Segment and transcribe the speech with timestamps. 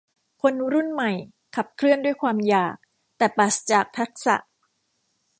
[0.41, 1.11] คนรุ่นใหม่
[1.55, 2.75] ขับเคลื่อนด้วยความอยาก
[3.17, 4.35] แต่ปราศจากทักษะ